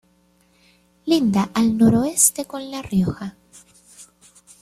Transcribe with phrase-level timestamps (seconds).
[1.05, 3.35] Linda al noroeste con La Rioja.